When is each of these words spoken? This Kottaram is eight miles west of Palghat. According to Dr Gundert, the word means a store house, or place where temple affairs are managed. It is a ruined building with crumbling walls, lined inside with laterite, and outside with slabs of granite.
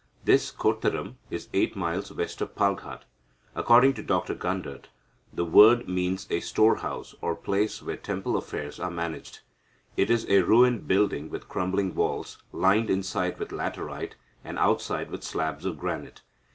This 0.25 0.51
Kottaram 0.51 1.17
is 1.29 1.47
eight 1.53 1.75
miles 1.75 2.11
west 2.11 2.41
of 2.41 2.55
Palghat. 2.55 3.03
According 3.53 3.93
to 3.93 4.01
Dr 4.01 4.33
Gundert, 4.33 4.85
the 5.31 5.45
word 5.45 5.87
means 5.87 6.25
a 6.31 6.39
store 6.39 6.77
house, 6.77 7.13
or 7.21 7.35
place 7.35 7.83
where 7.83 7.97
temple 7.97 8.35
affairs 8.35 8.79
are 8.79 8.89
managed. 8.89 9.41
It 9.95 10.09
is 10.09 10.25
a 10.27 10.41
ruined 10.41 10.87
building 10.87 11.29
with 11.29 11.47
crumbling 11.47 11.93
walls, 11.93 12.41
lined 12.51 12.89
inside 12.89 13.37
with 13.37 13.49
laterite, 13.51 14.15
and 14.43 14.57
outside 14.57 15.11
with 15.11 15.21
slabs 15.23 15.65
of 15.65 15.77
granite. 15.77 16.23